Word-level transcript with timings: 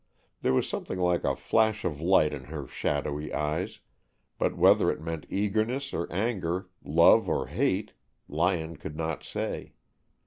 There 0.41 0.55
was 0.55 0.67
something 0.67 0.97
like 0.97 1.23
a 1.23 1.35
flash 1.35 1.85
of 1.85 2.01
light 2.01 2.33
in 2.33 2.45
her 2.45 2.65
shadowy 2.67 3.31
eyes, 3.31 3.81
but 4.39 4.57
whether 4.57 4.89
it 4.89 4.99
meant 4.99 5.27
eagerness 5.29 5.93
or 5.93 6.11
anger, 6.11 6.69
love 6.83 7.29
or 7.29 7.45
hate, 7.49 7.93
Lyon 8.27 8.77
could 8.77 8.95
not 8.95 9.23
say. 9.23 9.73